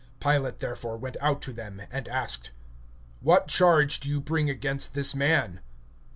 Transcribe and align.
(29)Pilate 0.19 0.57
therefore 0.57 0.97
went 0.97 1.15
out 1.21 1.43
to 1.43 1.53
them, 1.53 1.79
and 1.91 2.07
said: 2.11 2.49
What 3.19 3.43
accusation 3.53 4.01
do 4.01 4.09
ye 4.09 4.19
bring 4.19 4.49
against 4.49 4.95
this 4.95 5.13
man? 5.13 5.61